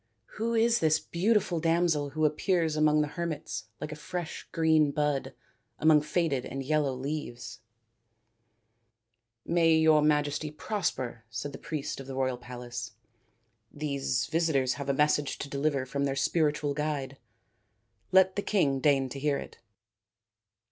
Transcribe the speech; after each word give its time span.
"Who 0.37 0.55
is 0.55 0.79
this 0.79 0.99
beauti 0.99 1.39
ful 1.43 1.59
damsel 1.59 2.09
who 2.09 2.25
appears 2.25 2.75
among 2.75 3.01
the 3.01 3.07
hermits 3.09 3.65
like 3.79 3.91
a 3.91 3.95
fresh 3.95 4.47
green 4.51 4.89
bud 4.89 5.35
among 5.77 6.01
faded 6.01 6.43
and 6.43 6.63
yellow 6.63 6.95
leaves?"" 6.95 7.59
May 9.45 9.75
Your 9.75 10.01
Majesty 10.01 10.51
prosper/' 10.51 11.21
said 11.29 11.51
the 11.51 11.59
priest 11.59 11.99
of 11.99 12.07
the 12.07 12.15
royal 12.15 12.39
palace." 12.39 12.93
These 13.81 14.25
visitors 14.25 14.73
have 14.81 14.89
a 14.89 14.93
message 14.95 15.37
to 15.37 15.47
deliver 15.47 15.85
from 15.85 16.05
their 16.05 16.15
spiritual 16.15 16.73
guide. 16.73 17.17
Let 18.11 18.35
the 18.35 18.41
King 18.41 18.79
deign 18.79 19.07
to 19.09 19.19
hear 19.19 19.37
it." 19.37 19.59